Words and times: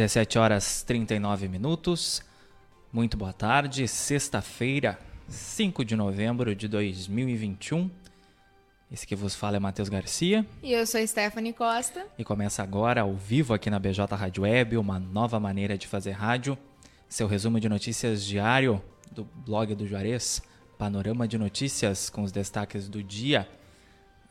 17 0.00 0.38
horas 0.38 0.82
39 0.82 1.46
minutos. 1.46 2.22
Muito 2.90 3.18
boa 3.18 3.34
tarde, 3.34 3.86
sexta-feira, 3.86 4.98
5 5.28 5.84
de 5.84 5.94
novembro 5.94 6.54
de 6.54 6.66
2021. 6.68 7.90
Esse 8.90 9.06
que 9.06 9.14
vos 9.14 9.34
fala 9.34 9.58
é 9.58 9.60
Matheus 9.60 9.90
Garcia. 9.90 10.46
E 10.62 10.72
eu 10.72 10.86
sou 10.86 11.06
Stephanie 11.06 11.52
Costa. 11.52 12.06
E 12.16 12.24
começa 12.24 12.62
agora, 12.62 13.02
ao 13.02 13.14
vivo 13.14 13.52
aqui 13.52 13.68
na 13.68 13.78
BJ 13.78 14.16
Rádio 14.16 14.44
Web, 14.44 14.78
uma 14.78 14.98
nova 14.98 15.38
maneira 15.38 15.76
de 15.76 15.86
fazer 15.86 16.12
rádio. 16.12 16.56
Seu 17.06 17.26
resumo 17.26 17.60
de 17.60 17.68
notícias 17.68 18.24
diário 18.24 18.82
do 19.12 19.24
blog 19.24 19.74
do 19.74 19.86
Juarez, 19.86 20.40
Panorama 20.78 21.28
de 21.28 21.36
Notícias 21.36 22.08
com 22.08 22.22
os 22.22 22.32
destaques 22.32 22.88
do 22.88 23.02
dia. 23.02 23.46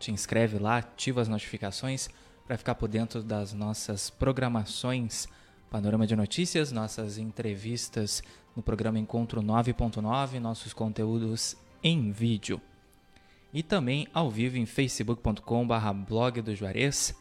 Te 0.00 0.10
inscreve 0.10 0.58
lá, 0.58 0.78
ativa 0.78 1.20
as 1.20 1.28
notificações 1.28 2.08
para 2.44 2.58
ficar 2.58 2.74
por 2.74 2.88
dentro 2.88 3.22
das 3.22 3.52
nossas 3.52 4.10
programações, 4.10 5.28
panorama 5.70 6.04
de 6.04 6.16
notícias, 6.16 6.72
nossas 6.72 7.16
entrevistas 7.16 8.24
no 8.56 8.62
programa 8.62 8.98
Encontro 8.98 9.40
9.9, 9.40 10.40
nossos 10.40 10.72
conteúdos 10.72 11.56
em 11.80 12.10
vídeo. 12.10 12.60
E 13.54 13.62
também 13.62 14.08
ao 14.12 14.28
vivo 14.28 14.58
em 14.58 14.66
facebook.com.br 14.66 15.92
blog 16.08 16.42
do 16.42 16.56
Juarez, 16.56 17.14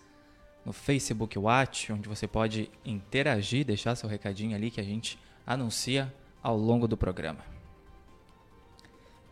no 0.65 0.73
Facebook 0.73 1.37
Watch, 1.37 1.93
onde 1.93 2.09
você 2.09 2.27
pode 2.27 2.71
interagir, 2.83 3.63
deixar 3.63 3.95
seu 3.95 4.09
recadinho 4.09 4.55
ali 4.55 4.71
que 4.71 4.81
a 4.81 4.83
gente 4.83 5.19
anuncia 5.45 6.11
ao 6.41 6.57
longo 6.57 6.87
do 6.87 6.97
programa. 6.97 7.53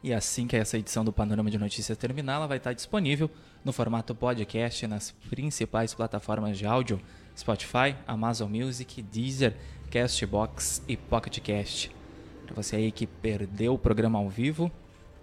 E 0.04 0.14
assim 0.14 0.48
que 0.48 0.56
essa 0.56 0.78
edição 0.78 1.04
do 1.04 1.12
Panorama 1.12 1.50
de 1.50 1.58
Notícias 1.58 1.98
terminar, 1.98 2.36
ela 2.36 2.48
vai 2.48 2.58
estar 2.58 2.74
disponível 2.74 3.30
no 3.64 3.74
formato 3.74 4.14
podcast 4.14 4.86
nas 4.86 5.12
principais 5.30 5.94
plataformas 5.94 6.58
de 6.58 6.66
áudio: 6.66 7.00
Spotify, 7.36 7.96
Amazon 8.08 8.50
Music, 8.50 9.02
Deezer, 9.02 9.56
Castbox 9.92 10.84
e 10.88 10.98
Pocket 10.98 11.40
Cast. 11.40 11.92
Para 12.46 12.56
você 12.56 12.76
aí 12.76 12.92
que 12.92 13.06
perdeu 13.08 13.76
o 13.76 13.80
programa 13.80 14.18
ao 14.18 14.30
vivo, 14.30 14.72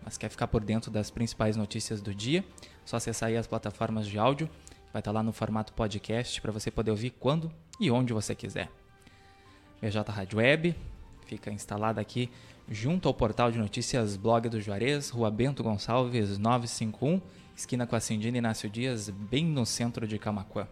mas 0.09 0.17
quer 0.17 0.31
ficar 0.31 0.49
por 0.49 0.65
dentro 0.65 0.91
das 0.91 1.11
principais 1.11 1.55
notícias 1.55 2.01
do 2.01 2.15
dia, 2.15 2.43
só 2.83 2.97
acessar 2.97 3.29
aí 3.29 3.37
as 3.37 3.47
plataformas 3.47 4.07
de 4.07 4.19
áudio, 4.19 4.49
vai 4.91 5.01
estar 5.01 5.13
lá 5.13 5.23
no 5.23 5.35
formato 5.35 5.75
podcast 5.75 6.41
para 6.41 6.51
você 6.51 6.71
poder 6.71 6.91
ouvir 6.91 7.11
quando 7.11 7.53
e 7.79 7.91
onde 7.91 8.15
você 8.15 8.35
quiser. 8.35 8.71
BJ 9.83 10.11
Rádio 10.11 10.39
Web, 10.39 10.75
fica 11.27 11.51
instalada 11.51 12.01
aqui 12.01 12.31
junto 12.67 13.07
ao 13.07 13.13
portal 13.13 13.53
de 13.53 13.59
notícias 13.59 14.17
Blog 14.17 14.49
do 14.49 14.59
Juarez, 14.63 15.11
Rua 15.11 15.31
Bento 15.31 15.63
Gonçalves 15.63 16.39
951, 16.39 17.21
esquina 17.55 17.87
com 17.87 17.95
a 17.95 18.01
Cindina 18.01 18.39
Inácio 18.39 18.71
Dias, 18.71 19.11
bem 19.11 19.45
no 19.45 19.67
centro 19.67 20.09
de 20.09 20.19
Camacuã. 20.19 20.67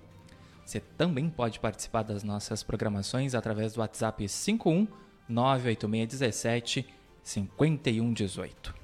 Você 0.64 0.80
também 0.80 1.28
pode 1.28 1.60
participar 1.60 2.04
das 2.04 2.22
nossas 2.22 2.62
programações 2.62 3.34
através 3.34 3.74
do 3.74 3.80
WhatsApp 3.80 4.26
51 4.26 4.88
98617 5.28 6.86
5118. 7.22 8.75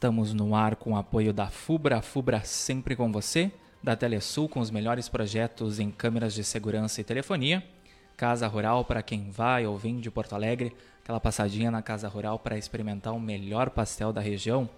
Estamos 0.00 0.32
no 0.32 0.54
ar 0.54 0.76
com 0.76 0.92
o 0.92 0.96
apoio 0.96 1.30
da 1.30 1.50
FUBRA, 1.50 2.00
FUBRA 2.00 2.40
sempre 2.42 2.96
com 2.96 3.12
você 3.12 3.52
da 3.82 3.94
Telesul 3.94 4.48
com 4.48 4.58
os 4.58 4.70
melhores 4.70 5.10
projetos 5.10 5.78
em 5.78 5.90
câmeras 5.90 6.32
de 6.32 6.42
segurança 6.42 7.02
e 7.02 7.04
telefonia. 7.04 7.62
Casa 8.16 8.46
Rural 8.46 8.82
para 8.82 9.02
quem 9.02 9.28
vai 9.30 9.66
ou 9.66 9.76
vem 9.76 10.00
de 10.00 10.10
Porto 10.10 10.34
Alegre, 10.34 10.74
aquela 11.02 11.20
passadinha 11.20 11.70
na 11.70 11.82
Casa 11.82 12.08
Rural 12.08 12.38
para 12.38 12.56
experimentar 12.56 13.12
o 13.12 13.20
melhor 13.20 13.68
pastel 13.68 14.10
da 14.10 14.22
região. 14.22 14.70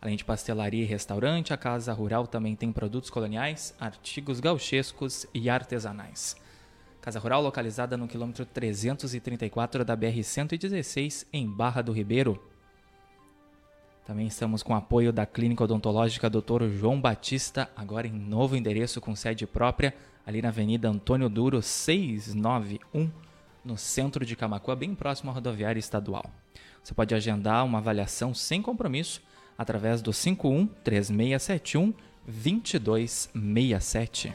Além 0.00 0.14
de 0.14 0.24
pastelaria 0.24 0.84
e 0.84 0.86
restaurante, 0.86 1.52
a 1.52 1.56
Casa 1.56 1.92
Rural 1.92 2.28
também 2.28 2.54
tem 2.54 2.70
produtos 2.70 3.10
coloniais, 3.10 3.74
artigos 3.80 4.38
gauchescos 4.38 5.26
e 5.34 5.50
artesanais. 5.50 6.36
Casa 7.00 7.18
Rural 7.18 7.42
localizada 7.42 7.96
no 7.96 8.06
quilômetro 8.06 8.46
334 8.46 9.84
da 9.84 9.96
BR-116, 9.96 11.26
em 11.32 11.50
Barra 11.50 11.82
do 11.82 11.90
Ribeiro. 11.90 12.49
Também 14.10 14.26
estamos 14.26 14.62
com 14.64 14.74
apoio 14.74 15.12
da 15.12 15.24
Clínica 15.24 15.62
Odontológica 15.62 16.28
Dr. 16.28 16.64
João 16.68 17.00
Batista, 17.00 17.70
agora 17.76 18.08
em 18.08 18.12
novo 18.12 18.56
endereço 18.56 19.00
com 19.00 19.14
sede 19.14 19.46
própria, 19.46 19.94
ali 20.26 20.42
na 20.42 20.48
Avenida 20.48 20.88
Antônio 20.88 21.28
Duro 21.28 21.62
691, 21.62 23.08
no 23.64 23.76
centro 23.76 24.26
de 24.26 24.34
Camacuã, 24.34 24.76
bem 24.76 24.96
próximo 24.96 25.30
à 25.30 25.34
rodoviária 25.34 25.78
estadual. 25.78 26.24
Você 26.82 26.92
pode 26.92 27.14
agendar 27.14 27.64
uma 27.64 27.78
avaliação 27.78 28.34
sem 28.34 28.60
compromisso 28.60 29.22
através 29.56 30.02
do 30.02 30.12
51 30.12 30.66
3671 30.82 31.94
2267. 32.26 34.34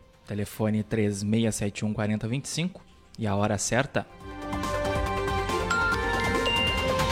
Telefone 0.31 0.81
3671 0.81 1.93
4025 1.93 2.81
e 3.19 3.27
a 3.27 3.35
hora 3.35 3.57
certa. 3.57 4.07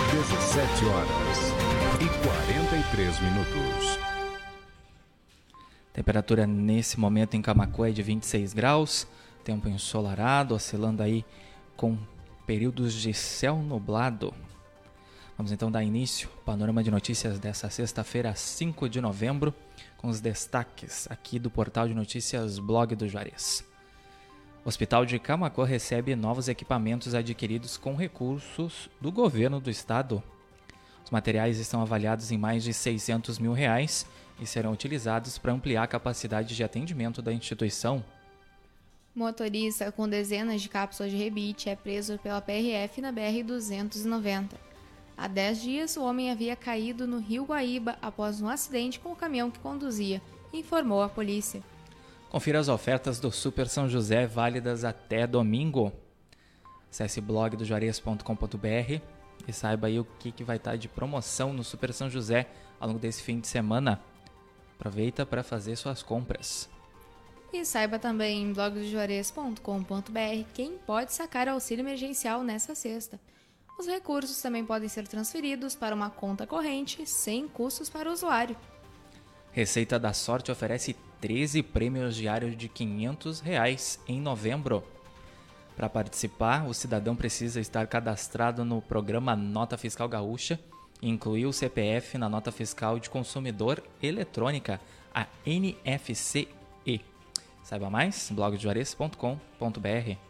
17 0.10 0.86
horas 0.86 1.38
e 2.00 2.08
43 2.78 3.20
minutos. 3.20 4.00
Temperatura 5.92 6.48
nesse 6.48 6.98
momento 6.98 7.34
em 7.34 7.42
Camacuã 7.42 7.90
é 7.90 7.92
de 7.92 8.02
26 8.02 8.54
graus, 8.54 9.06
tempo 9.44 9.68
ensolarado, 9.68 10.56
oscilando 10.56 11.04
aí 11.04 11.26
com 11.76 11.98
períodos 12.48 12.94
de 12.94 13.14
céu 13.14 13.58
nublado. 13.58 14.34
Vamos 15.38 15.52
então 15.52 15.70
dar 15.70 15.84
início 15.84 16.30
ao 16.38 16.44
panorama 16.44 16.82
de 16.82 16.90
notícias 16.90 17.38
dessa 17.38 17.70
sexta-feira, 17.70 18.34
5 18.34 18.88
de 18.88 19.02
novembro 19.02 19.54
com 20.00 20.08
os 20.08 20.22
destaques 20.22 21.08
aqui 21.12 21.38
do 21.38 21.52
portal 21.52 21.88
de 21.88 21.94
notícias 21.94 22.58
Blog 22.58 22.96
do 22.96 23.08
Juarez. 23.08 23.66
O 24.64 24.70
Hospital 24.70 25.06
de 25.06 25.20
Camacuã 25.20 25.66
recebe 25.66 26.16
novos 26.16 26.48
equipamentos 26.48 27.14
adquiridos 27.14 27.76
com 27.76 27.96
recursos 27.96 28.90
do 29.02 29.12
governo 29.12 29.60
do 29.60 29.70
estado. 29.70 30.24
Os 31.04 31.12
materiais 31.12 31.60
estão 31.60 31.82
avaliados 31.82 32.32
em 32.32 32.38
mais 32.38 32.64
de 32.64 32.74
600 32.74 33.40
mil 33.40 33.52
reais 33.52 34.06
e 34.40 34.46
serão 34.46 34.72
utilizados 34.72 35.38
para 35.38 35.52
ampliar 35.52 35.84
a 35.84 35.88
capacidade 35.88 36.56
de 36.56 36.64
atendimento 36.64 37.22
da 37.22 37.34
instituição. 37.34 38.04
Motorista 39.14 39.92
com 39.92 40.08
dezenas 40.08 40.62
de 40.62 40.70
cápsulas 40.70 41.12
de 41.12 41.18
rebite 41.18 41.70
é 41.70 41.76
preso 41.76 42.18
pela 42.20 42.42
PRF 42.42 43.02
na 43.02 43.12
BR-290. 43.12 44.52
Há 45.22 45.28
10 45.28 45.62
dias, 45.62 45.98
o 45.98 46.04
homem 46.06 46.32
havia 46.32 46.56
caído 46.56 47.06
no 47.06 47.20
rio 47.20 47.44
Guaíba 47.44 47.98
após 48.02 48.40
um 48.42 48.48
acidente 48.48 49.02
com 49.02 49.12
o 49.12 49.16
caminhão 49.18 49.52
que 49.52 49.60
conduzia, 49.60 50.22
informou 50.54 51.02
a 51.02 51.10
polícia. 51.10 51.62
Confira 52.30 52.58
as 52.58 52.70
ofertas 52.70 53.20
do 53.20 53.30
Super 53.30 53.68
São 53.68 53.90
José 53.90 54.26
válidas 54.26 54.86
até 54.86 55.28
domingo. 55.28 55.92
Acesse 56.90 57.20
blog 57.20 57.58
do 57.58 57.66
juarez.com.br 57.66 59.02
e 59.46 59.52
saiba 59.52 59.88
aí 59.88 60.00
o 60.00 60.06
que, 60.06 60.32
que 60.32 60.46
vai 60.46 60.56
estar 60.56 60.78
de 60.78 60.88
promoção 60.88 61.52
no 61.52 61.66
Super 61.66 61.92
São 61.92 62.10
José 62.10 62.48
ao 62.80 62.88
longo 62.88 63.00
desse 63.00 63.22
fim 63.22 63.42
de 63.42 63.48
semana. 63.50 64.02
Aproveita 64.78 65.26
para 65.26 65.44
fazer 65.44 65.76
suas 65.76 66.02
compras. 66.02 66.70
E 67.52 67.66
saiba 67.66 68.00
também 68.00 68.42
em 68.42 68.54
blogdojuarez.com.br 68.54 70.46
quem 70.54 70.78
pode 70.78 71.12
sacar 71.12 71.50
auxílio 71.50 71.84
emergencial 71.84 72.42
nessa 72.42 72.74
sexta. 72.74 73.20
Os 73.80 73.88
recursos 73.88 74.42
também 74.42 74.66
podem 74.66 74.90
ser 74.90 75.08
transferidos 75.08 75.74
para 75.74 75.96
uma 75.96 76.10
conta 76.10 76.46
corrente 76.46 77.08
sem 77.08 77.48
custos 77.48 77.90
para 77.90 78.10
o 78.10 78.12
usuário. 78.12 78.58
Receita 79.54 79.98
da 79.98 80.12
Sorte 80.12 80.52
oferece 80.52 80.98
13 81.22 81.64
prêmios 81.64 82.14
diários 82.14 82.58
de 82.58 82.68
500 82.68 83.40
reais 83.40 83.98
em 84.06 84.20
novembro. 84.20 84.84
Para 85.78 85.88
participar, 85.88 86.68
o 86.68 86.74
cidadão 86.74 87.16
precisa 87.16 87.62
estar 87.62 87.88
cadastrado 87.88 88.66
no 88.66 88.82
programa 88.82 89.34
Nota 89.34 89.78
Fiscal 89.78 90.10
Gaúcha 90.10 90.60
e 91.02 91.08
incluir 91.08 91.46
o 91.46 91.54
CPF 91.54 92.18
na 92.18 92.28
Nota 92.28 92.52
Fiscal 92.52 93.00
de 93.00 93.10
Consumidor 93.10 93.82
Eletrônica, 94.04 94.82
a 95.16 95.26
NFCE. 95.46 96.50
Saiba 97.64 97.90
mais, 97.90 98.30
blogdejuarez.com.br. 98.30 100.29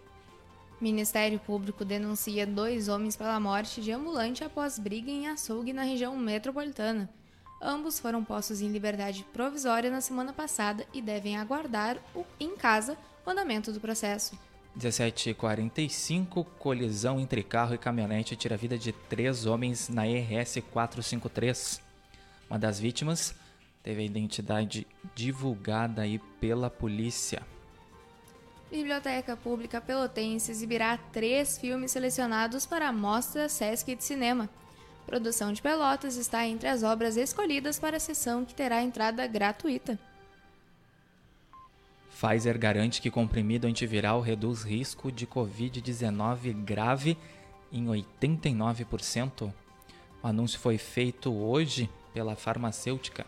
Ministério 0.81 1.40
Público 1.40 1.84
denuncia 1.84 2.48
dois 2.48 2.88
homens 2.88 3.16
pela 3.16 3.40
morte 3.40 3.81
de 3.81 3.92
ambulante 3.92 4.44
após 4.44 4.80
briga 4.80 5.12
em 5.12 5.28
açougue 5.28 5.74
na 5.74 5.84
região 5.84 6.16
metropolitana. 6.18 7.10
Ambos 7.62 8.00
foram 8.00 8.24
postos 8.24 8.62
em 8.62 8.70
liberdade 8.70 9.26
provisória 9.34 9.92
na 9.92 10.00
semana 10.00 10.31
passada 10.31 10.86
e 10.94 11.02
devem 11.02 11.36
aguardar 11.36 11.98
o, 12.16 12.26
em 12.40 12.56
casa 12.56 12.98
o 13.26 13.30
andamento 13.30 13.74
do 13.74 13.81
processo. 13.81 14.40
17h45, 14.78 16.46
colisão 16.58 17.20
entre 17.20 17.44
carro 17.44 17.75
e 17.75 17.78
caminhonete 17.78 18.38
tira 18.38 18.56
a 18.56 18.58
vida 18.58 18.78
de 18.78 18.94
três 18.94 19.46
homens 19.46 19.90
na 19.90 20.04
RS 20.04 20.60
453. 20.72 21.82
Uma 22.50 22.58
das 22.58 22.80
vítimas 22.80 23.36
teve 23.84 24.02
a 24.02 24.06
identidade 24.06 24.88
divulgada 25.14 26.04
aí 26.04 26.20
pela 26.40 26.70
polícia. 26.70 27.42
Biblioteca 28.71 29.36
Pública 29.36 29.81
Pelotense 29.81 30.51
exibirá 30.51 30.95
três 31.12 31.57
filmes 31.57 31.92
selecionados 31.92 32.68
para 32.68 32.88
a 32.88 32.94
Mostra 32.94 33.50
Sesc 33.50 33.95
de 33.95 34.04
Cinema. 34.04 34.48
Produção 35.07 35.51
de 35.51 35.60
Pelotas 35.60 36.18
está 36.18 36.45
entre 36.45 36.68
as 36.68 36.83
obras 36.83 37.18
escolhidas 37.18 37.80
para 37.80 37.98
a 37.98 38.00
sessão 38.00 38.45
que 38.45 38.54
terá 38.54 38.83
entrada 38.83 39.25
gratuita. 39.25 39.98
Pfizer 42.12 42.60
garante 42.60 43.01
que 43.01 43.10
comprimido 43.10 43.66
antiviral 43.66 44.21
reduz 44.21 44.62
risco 44.62 45.12
de 45.12 45.25
Covid-19 45.25 46.54
grave 46.63 47.18
em 47.72 47.86
89%. 47.86 49.51
O 50.22 50.27
anúncio 50.27 50.60
foi 50.60 50.77
feito 50.77 51.33
hoje 51.33 51.89
pela 52.13 52.36
farmacêutica. 52.36 53.25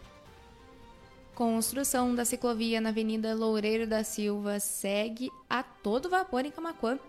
Construção 1.41 2.13
da 2.13 2.23
ciclovia 2.23 2.79
na 2.79 2.89
Avenida 2.89 3.33
Loureiro 3.33 3.88
da 3.88 4.03
Silva 4.03 4.59
segue 4.59 5.31
a 5.49 5.63
todo 5.63 6.07
vapor 6.07 6.45
em 6.45 6.51
Camacuã. 6.51 6.99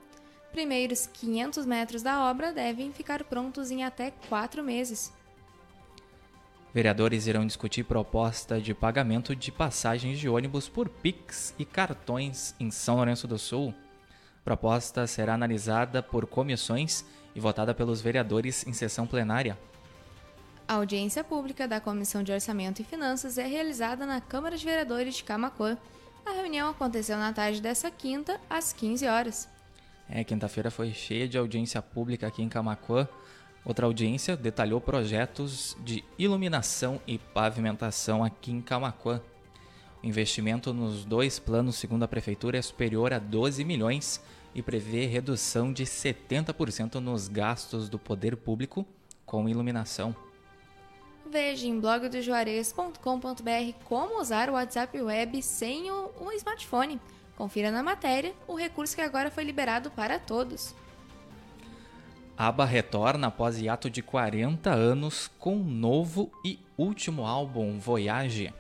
Primeiros 0.50 1.06
500 1.06 1.66
metros 1.66 2.02
da 2.02 2.30
obra 2.30 2.50
devem 2.50 2.90
ficar 2.94 3.24
prontos 3.24 3.70
em 3.70 3.84
até 3.84 4.10
quatro 4.30 4.64
meses. 4.64 5.12
Vereadores 6.72 7.26
irão 7.26 7.46
discutir 7.46 7.84
proposta 7.84 8.58
de 8.58 8.72
pagamento 8.72 9.36
de 9.36 9.52
passagens 9.52 10.18
de 10.18 10.30
ônibus 10.30 10.66
por 10.66 10.88
Pix 10.88 11.54
e 11.58 11.66
cartões 11.66 12.54
em 12.58 12.70
São 12.70 12.96
Lourenço 12.96 13.28
do 13.28 13.38
Sul. 13.38 13.74
proposta 14.42 15.06
será 15.06 15.34
analisada 15.34 16.02
por 16.02 16.24
comissões 16.24 17.04
e 17.34 17.38
votada 17.38 17.74
pelos 17.74 18.00
vereadores 18.00 18.66
em 18.66 18.72
sessão 18.72 19.06
plenária. 19.06 19.58
A 20.72 20.76
audiência 20.76 21.22
pública 21.22 21.68
da 21.68 21.78
Comissão 21.82 22.22
de 22.22 22.32
Orçamento 22.32 22.80
e 22.80 22.84
Finanças 22.84 23.36
é 23.36 23.46
realizada 23.46 24.06
na 24.06 24.22
Câmara 24.22 24.56
de 24.56 24.64
Vereadores 24.64 25.16
de 25.16 25.22
Camacuã. 25.22 25.76
A 26.24 26.30
reunião 26.30 26.70
aconteceu 26.70 27.18
na 27.18 27.30
tarde 27.30 27.60
dessa 27.60 27.90
quinta, 27.90 28.40
às 28.48 28.72
15 28.72 29.06
horas. 29.06 29.50
É, 30.08 30.24
quinta-feira 30.24 30.70
foi 30.70 30.94
cheia 30.94 31.28
de 31.28 31.36
audiência 31.36 31.82
pública 31.82 32.26
aqui 32.26 32.42
em 32.42 32.48
Camacuã. 32.48 33.06
Outra 33.66 33.84
audiência 33.84 34.34
detalhou 34.34 34.80
projetos 34.80 35.76
de 35.84 36.02
iluminação 36.18 36.98
e 37.06 37.18
pavimentação 37.18 38.24
aqui 38.24 38.50
em 38.50 38.62
Camacuã. 38.62 39.20
O 40.02 40.06
investimento 40.06 40.72
nos 40.72 41.04
dois 41.04 41.38
planos, 41.38 41.76
segundo 41.76 42.04
a 42.04 42.08
prefeitura, 42.08 42.56
é 42.56 42.62
superior 42.62 43.12
a 43.12 43.18
12 43.18 43.62
milhões 43.62 44.22
e 44.54 44.62
prevê 44.62 45.04
redução 45.04 45.70
de 45.70 45.84
70% 45.84 46.94
nos 46.94 47.28
gastos 47.28 47.90
do 47.90 47.98
poder 47.98 48.38
público 48.38 48.86
com 49.26 49.46
iluminação. 49.46 50.16
Veja 51.32 51.66
em 51.66 51.80
blogdojuarez.com.br 51.80 52.98
como 53.86 54.20
usar 54.20 54.50
o 54.50 54.52
WhatsApp 54.52 55.00
Web 55.00 55.42
sem 55.42 55.90
o, 55.90 56.10
o 56.20 56.30
smartphone. 56.32 57.00
Confira 57.34 57.70
na 57.70 57.82
matéria 57.82 58.34
o 58.46 58.54
recurso 58.54 58.94
que 58.94 59.00
agora 59.00 59.30
foi 59.30 59.42
liberado 59.42 59.90
para 59.90 60.18
todos. 60.18 60.74
ABBA 62.36 62.66
retorna 62.66 63.28
após 63.28 63.58
hiato 63.58 63.88
de 63.88 64.02
40 64.02 64.74
anos 64.74 65.30
com 65.38 65.56
um 65.56 65.64
novo 65.64 66.30
e 66.44 66.58
último 66.76 67.24
álbum, 67.24 67.78
Voyage. 67.78 68.52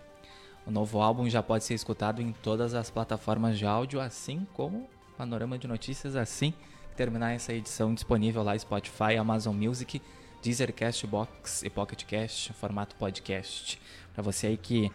O 0.66 0.70
novo 0.70 1.02
álbum 1.02 1.28
já 1.28 1.42
pode 1.42 1.64
ser 1.64 1.74
escutado 1.74 2.22
em 2.22 2.32
todas 2.32 2.72
as 2.72 2.88
plataformas 2.88 3.58
de 3.58 3.66
áudio, 3.66 4.00
assim 4.00 4.46
como 4.54 4.88
Panorama 5.18 5.58
de 5.58 5.68
Notícias, 5.68 6.16
assim 6.16 6.54
que 6.88 6.96
terminar 6.96 7.32
essa 7.32 7.52
edição 7.52 7.92
disponível 7.92 8.42
lá 8.42 8.58
Spotify, 8.58 9.18
Amazon 9.18 9.54
Music 9.54 10.00
Deezer, 10.42 10.74
Castbox 10.74 11.62
e 11.62 11.70
Pocket 11.70 12.04
Cast, 12.04 12.52
formato 12.54 12.96
podcast. 12.96 13.80
Para 14.12 14.22
você 14.22 14.48
aí 14.48 14.56
que 14.56 14.90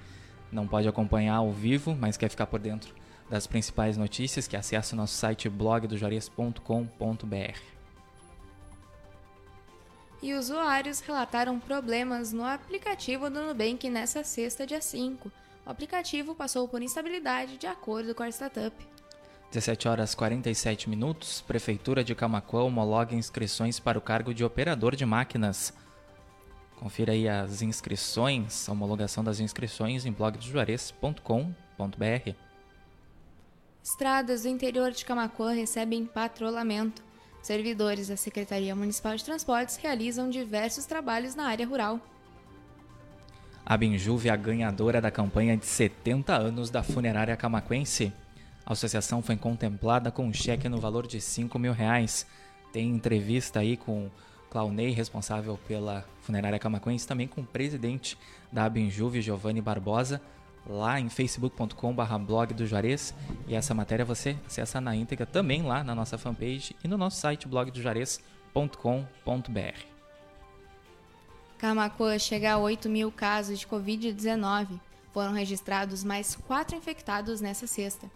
não 0.52 0.68
pode 0.68 0.86
acompanhar 0.88 1.36
ao 1.36 1.52
vivo, 1.52 1.96
mas 1.96 2.18
quer 2.18 2.30
ficar 2.30 2.48
por 2.48 2.60
dentro 2.60 2.94
das 3.30 3.48
principais 3.48 3.96
notícias, 3.98 4.48
que 4.48 4.58
acesse 4.58 4.94
o 4.94 4.98
nosso 4.98 5.16
site 5.16 5.50
blogdojarias.com.br. 5.50 7.60
E 10.22 10.34
usuários 10.34 11.00
relataram 11.00 11.60
problemas 11.60 12.34
no 12.34 12.44
aplicativo 12.44 13.30
do 13.30 13.44
Nubank 13.44 13.90
nessa 13.90 14.24
sexta, 14.24 14.66
dia 14.66 14.82
5. 14.82 15.32
O 15.66 15.70
aplicativo 15.70 16.36
passou 16.36 16.68
por 16.68 16.82
instabilidade 16.82 17.58
de 17.58 17.68
acordo 17.68 18.16
com 18.16 18.24
a 18.24 18.30
startup. 18.30 18.76
17 19.52 19.88
horas 19.88 20.14
47 20.14 20.90
minutos, 20.90 21.42
Prefeitura 21.42 22.04
de 22.04 22.14
Camacuã 22.14 22.64
homologa 22.64 23.16
inscrições 23.16 23.80
para 23.80 23.98
o 23.98 24.02
cargo 24.02 24.34
de 24.34 24.44
operador 24.44 24.96
de 24.96 25.06
máquinas. 25.06 25.74
Confira 26.76 27.14
aí 27.14 27.30
as 27.30 27.62
inscrições, 27.62 28.68
a 28.68 28.74
homologação 28.74 29.24
das 29.24 29.40
inscrições 29.40 30.06
em 30.06 30.12
blogdojuarez.com.br. 30.12 32.36
Estradas 33.82 34.44
do 34.44 34.50
interior 34.50 34.92
de 34.92 35.06
Camacuã 35.06 35.54
recebem 35.54 36.06
patrulhamento. 36.06 37.02
Servidores 37.42 38.10
da 38.10 38.18
Secretaria 38.18 38.76
Municipal 38.76 39.16
de 39.16 39.24
Transportes 39.24 39.78
realizam 39.78 40.30
diversos 40.30 40.86
trabalhos 40.86 41.36
na 41.36 41.48
área 41.48 41.66
rural. 41.66 42.02
A 43.66 43.78
Benjuve 43.78 44.28
é 44.28 44.32
a 44.32 44.36
ganhadora 44.36 45.00
da 45.00 45.10
campanha 45.10 45.56
de 45.56 45.66
70 45.66 46.36
anos 46.36 46.70
da 46.70 46.84
funerária 46.84 47.38
camaquense. 47.38 48.12
A 48.68 48.74
associação 48.74 49.22
foi 49.22 49.38
contemplada 49.38 50.12
com 50.12 50.26
um 50.26 50.34
cheque 50.34 50.68
no 50.68 50.78
valor 50.78 51.08
de 51.08 51.22
5 51.22 51.58
mil 51.58 51.72
reais. 51.72 52.28
Tem 52.74 52.90
entrevista 52.90 53.62
aí 53.62 53.78
com 53.78 54.10
Claunei, 54.50 54.90
responsável 54.90 55.58
pela 55.66 56.04
funerária 56.20 56.60
camacuense, 56.60 57.08
também 57.08 57.30
com 57.30 57.40
o 57.40 57.46
presidente 57.46 58.18
da 58.52 58.66
Abinjuve, 58.66 59.22
Giovanni 59.22 59.62
Barbosa, 59.62 60.22
lá 60.66 61.00
em 61.00 61.08
facebook.com.br 61.08 62.18
blog 62.26 62.54
do 62.54 62.68
Juarez. 62.68 63.16
E 63.48 63.56
essa 63.56 63.74
matéria 63.74 64.04
você 64.04 64.36
acessa 64.46 64.82
na 64.82 64.94
íntegra 64.94 65.26
também 65.26 65.62
lá 65.62 65.82
na 65.82 65.96
nossa 65.96 66.18
fanpage 66.18 66.76
e 66.84 66.90
no 66.90 66.98
nosso 66.98 67.22
site 67.22 67.48
blogdojuarez.com.br. 67.48 69.82
Camacuã 71.58 72.20
chega 72.20 72.52
a 72.52 72.58
8 72.58 72.90
mil 72.90 73.14
casos 73.14 73.60
de 73.60 73.66
Covid-19. 73.66 74.78
Foram 75.14 75.32
registrados 75.32 76.04
mais 76.04 76.36
quatro 76.36 76.76
infectados 76.76 77.40
nessa 77.40 77.66
sexta. 77.66 78.12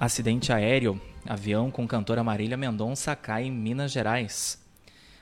Acidente 0.00 0.52
aéreo. 0.52 1.00
Avião 1.26 1.72
com 1.72 1.86
cantora 1.86 2.22
Marília 2.22 2.56
Mendonça 2.56 3.16
cai 3.16 3.44
em 3.44 3.50
Minas 3.50 3.90
Gerais. 3.90 4.62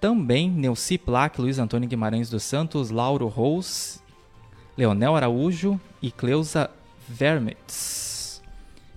Também 0.00 0.50
Neuci 0.50 0.98
Plaque, 0.98 1.40
Luiz 1.40 1.58
Antônio 1.58 1.88
Guimarães 1.88 2.28
dos 2.28 2.42
Santos, 2.42 2.90
Lauro 2.90 3.26
Rose, 3.26 4.00
Leonel 4.76 5.14
Araújo 5.14 5.80
e 6.02 6.10
Cleusa 6.10 6.70
Vermetz 7.08 8.04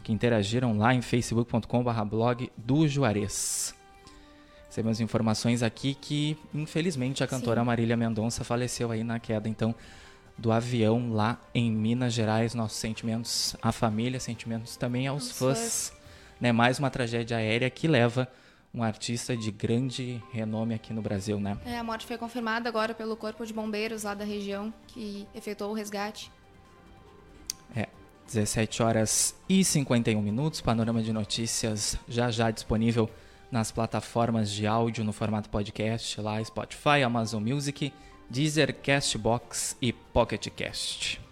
que 0.08 0.14
interagiram 0.14 0.78
lá 0.78 0.94
em 0.94 1.02
facebook.com.br 1.02 2.06
blog 2.06 2.50
do 2.56 2.88
Juarez. 2.88 3.76
Recebemos 4.66 5.02
informações 5.02 5.62
aqui 5.62 5.96
que, 5.96 6.38
infelizmente, 6.54 7.26
a 7.26 7.28
cantora 7.28 7.60
Sim. 7.60 7.68
Marília 7.68 7.98
Mendonça 7.98 8.46
faleceu 8.46 8.90
aí 8.90 9.04
na 9.04 9.20
queda, 9.20 9.50
então, 9.50 9.76
do 10.38 10.50
avião 10.50 11.12
lá 11.12 11.38
em 11.54 11.70
Minas 11.70 12.14
Gerais. 12.14 12.56
Nossos 12.56 12.78
sentimentos 12.78 13.58
à 13.62 13.74
família, 13.74 14.18
sentimentos 14.18 14.78
também 14.78 15.08
aos 15.08 15.26
Os 15.26 15.38
fãs. 15.38 15.60
fãs. 15.60 15.94
Né? 16.40 16.54
Mais 16.54 16.80
uma 16.80 16.90
tragédia 16.90 17.36
aérea 17.36 17.70
que 17.70 17.86
leva 17.86 18.30
um 18.78 18.84
artista 18.84 19.36
de 19.36 19.52
grande 19.52 20.22
renome 20.32 20.76
aqui 20.76 20.94
no 20.94 21.02
Brasil, 21.02 21.40
né? 21.40 21.58
É, 21.66 21.78
a 21.78 21.84
morte 21.84 22.06
foi 22.06 22.18
confirmada 22.18 22.70
agora 22.70 22.94
pelo 22.94 23.18
Corpo 23.18 23.46
de 23.46 23.54
Bombeiros 23.54 24.04
lá 24.04 24.14
da 24.14 24.24
região 24.24 24.74
que 24.88 25.28
efetuou 25.34 25.72
o 25.72 25.74
resgate. 25.74 26.32
17 28.28 28.84
horas 28.84 29.36
e 29.48 29.64
51 29.64 30.22
minutos. 30.22 30.62
Panorama 30.62 31.02
de 31.02 31.14
notícias 31.14 31.98
já 32.08 32.30
já 32.30 32.52
disponível 32.52 33.10
nas 33.50 33.72
plataformas 33.72 34.52
de 34.52 34.68
áudio 34.68 35.04
no 35.04 35.14
formato 35.14 35.50
podcast, 35.50 36.20
lá 36.20 36.44
Spotify, 36.44 37.04
Amazon 37.06 37.42
Music, 37.42 37.94
Deezer, 38.30 38.76
Castbox 38.76 39.78
e 39.82 39.94
Pocket 39.94 40.50
Cast. 40.50 41.27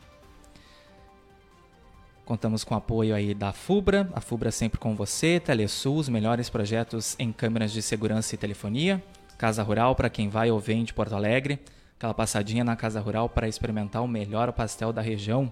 Contamos 2.26 2.64
com 2.64 2.74
o 2.74 2.78
apoio 2.78 3.14
aí 3.14 3.36
da 3.36 3.54
FUBRA, 3.54 4.10
a 4.12 4.20
FUBRA 4.20 4.50
sempre 4.50 4.80
com 4.80 4.96
você, 4.96 5.40
Telesul, 5.40 5.98
os 5.98 6.10
melhores 6.10 6.50
projetos 6.50 7.16
em 7.20 7.32
câmeras 7.32 7.72
de 7.72 7.84
segurança 7.84 8.34
e 8.34 8.38
telefonia, 8.38 9.02
Casa 9.38 9.62
Rural 9.62 9.96
para 9.96 10.10
quem 10.10 10.28
vai 10.28 10.50
ou 10.50 10.60
vem 10.60 10.84
de 10.84 10.92
Porto 10.92 11.14
Alegre, 11.14 11.60
aquela 11.96 12.16
passadinha 12.16 12.64
na 12.64 12.76
Casa 12.76 13.00
Rural 13.00 13.30
para 13.30 13.48
experimentar 13.48 14.04
o 14.04 14.08
melhor 14.08 14.52
pastel 14.54 14.92
da 14.92 15.04
região, 15.04 15.52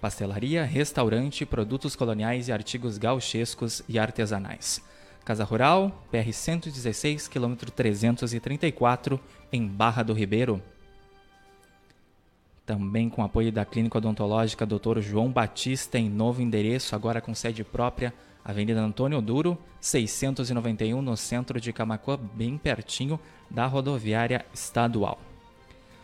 pastelaria, 0.00 0.64
restaurante, 0.64 1.44
produtos 1.44 1.94
coloniais 1.94 2.48
e 2.48 2.52
artigos 2.52 2.96
gauchescos 2.96 3.82
e 3.86 3.98
artesanais. 3.98 4.80
Casa 5.26 5.44
Rural, 5.44 6.04
PR 6.10 6.32
116, 6.32 7.28
quilômetro 7.28 7.70
334, 7.70 9.20
em 9.52 9.66
Barra 9.66 10.02
do 10.02 10.14
Ribeiro. 10.14 10.62
Também 12.64 13.08
com 13.08 13.24
apoio 13.24 13.50
da 13.50 13.64
Clínica 13.64 13.98
Odontológica 13.98 14.64
Dr. 14.64 15.00
João 15.00 15.28
Batista, 15.30 15.98
em 15.98 16.08
novo 16.08 16.40
endereço, 16.40 16.94
agora 16.94 17.20
com 17.20 17.34
sede 17.34 17.64
própria, 17.64 18.14
Avenida 18.44 18.80
Antônio 18.80 19.20
Duro, 19.20 19.58
691, 19.80 21.02
no 21.02 21.16
centro 21.16 21.60
de 21.60 21.72
Camacuã, 21.72 22.16
bem 22.16 22.56
pertinho 22.58 23.18
da 23.50 23.66
rodoviária 23.66 24.46
estadual. 24.52 25.20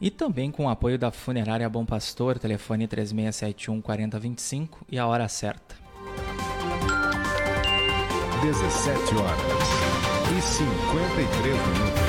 E 0.00 0.10
também 0.10 0.50
com 0.50 0.64
o 0.64 0.68
apoio 0.70 0.98
da 0.98 1.10
Funerária 1.10 1.68
Bom 1.68 1.84
Pastor, 1.84 2.38
telefone 2.38 2.88
3671 2.88 3.82
4025 3.82 4.86
e 4.90 4.98
a 4.98 5.06
hora 5.06 5.28
certa. 5.28 5.74
17 8.42 9.14
horas 9.16 9.90
e 10.38 10.40
53 10.40 11.54
minutos. 11.54 12.00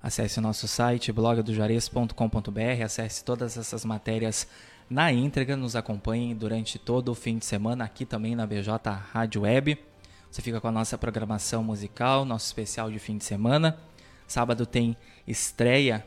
Acesse 0.00 0.38
o 0.38 0.42
nosso 0.42 0.68
site 0.68 1.10
blogdojuarez.com.br, 1.10 2.84
acesse 2.84 3.24
todas 3.24 3.56
essas 3.56 3.84
matérias 3.84 4.46
na 4.88 5.12
íntegra, 5.12 5.56
nos 5.56 5.74
acompanhe 5.74 6.34
durante 6.36 6.78
todo 6.78 7.08
o 7.08 7.14
fim 7.16 7.38
de 7.38 7.44
semana 7.44 7.84
aqui 7.84 8.04
também 8.04 8.36
na 8.36 8.46
BJ 8.46 8.88
Rádio 9.12 9.42
Web. 9.42 9.76
Você 10.30 10.40
fica 10.40 10.60
com 10.60 10.68
a 10.68 10.72
nossa 10.72 10.96
programação 10.96 11.64
musical, 11.64 12.24
nosso 12.24 12.46
especial 12.46 12.92
de 12.92 13.00
fim 13.00 13.18
de 13.18 13.24
semana. 13.24 13.76
Sábado 14.32 14.64
tem 14.64 14.96
estreia 15.28 16.02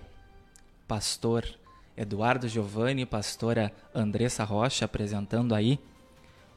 pastor 0.87 1.45
Eduardo 1.95 2.47
Giovanni 2.47 3.05
pastora 3.05 3.71
Andressa 3.93 4.43
Rocha 4.43 4.85
apresentando 4.85 5.53
aí 5.53 5.79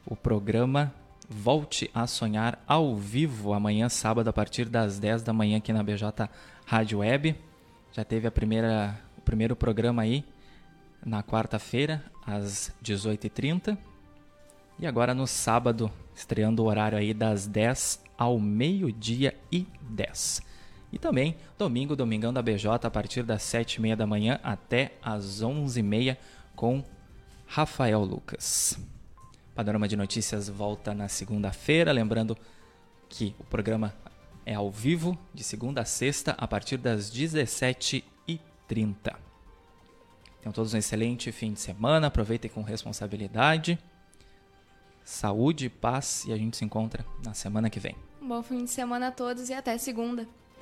o 0.03 0.15
programa 0.15 0.91
Volte 1.29 1.87
a 1.93 2.07
Sonhar 2.07 2.57
ao 2.65 2.95
vivo 2.95 3.53
amanhã 3.53 3.87
sábado 3.87 4.27
a 4.27 4.33
partir 4.33 4.65
das 4.65 4.97
10 4.97 5.21
da 5.21 5.31
manhã 5.31 5.59
aqui 5.59 5.71
na 5.71 5.83
BJ 5.83 6.27
Rádio 6.65 6.97
Web. 6.97 7.35
Já 7.93 8.03
teve 8.03 8.25
a 8.25 8.31
primeira 8.31 8.99
o 9.15 9.21
primeiro 9.21 9.55
programa 9.55 10.01
aí 10.01 10.25
na 11.05 11.21
quarta-feira 11.21 12.03
às 12.25 12.73
18h30 12.83 13.77
e 14.79 14.87
agora 14.87 15.13
no 15.13 15.27
sábado 15.27 15.91
estreando 16.15 16.63
o 16.63 16.65
horário 16.65 16.97
aí 16.97 17.13
das 17.13 17.45
10 17.45 18.03
ao 18.17 18.39
meio-dia 18.39 19.37
e 19.51 19.67
10. 19.81 20.48
E 20.91 20.97
também 20.97 21.35
domingo, 21.57 21.95
Domingão 21.95 22.33
da 22.33 22.41
BJ, 22.41 22.87
a 22.87 22.91
partir 22.91 23.23
das 23.23 23.43
7h30 23.43 23.95
da 23.95 24.07
manhã 24.07 24.39
até 24.43 24.93
as 25.01 25.41
11h30 25.41 26.17
com 26.55 26.83
Rafael 27.45 28.01
Lucas. 28.01 28.79
Panorama 29.53 29.87
de 29.87 29.95
Notícias 29.95 30.47
volta 30.49 30.93
na 30.93 31.07
segunda-feira, 31.07 31.91
lembrando 31.91 32.37
que 33.07 33.35
o 33.39 33.43
programa 33.43 33.93
é 34.45 34.53
ao 34.53 34.71
vivo 34.71 35.17
de 35.33 35.43
segunda 35.43 35.81
a 35.81 35.85
sexta 35.85 36.31
a 36.37 36.47
partir 36.47 36.77
das 36.77 37.11
17h30. 37.11 38.03
Tenham 40.41 40.53
todos 40.53 40.73
um 40.73 40.77
excelente 40.77 41.31
fim 41.31 41.53
de 41.53 41.59
semana, 41.59 42.07
aproveitem 42.07 42.49
com 42.49 42.61
responsabilidade. 42.61 43.77
Saúde, 45.03 45.69
paz 45.69 46.23
e 46.25 46.31
a 46.31 46.37
gente 46.37 46.55
se 46.55 46.63
encontra 46.63 47.05
na 47.23 47.33
semana 47.33 47.69
que 47.69 47.79
vem. 47.79 47.95
Um 48.21 48.27
bom 48.27 48.43
fim 48.43 48.63
de 48.63 48.69
semana 48.69 49.07
a 49.07 49.11
todos 49.11 49.49
e 49.49 49.53
até 49.53 49.77
segunda. 49.77 50.27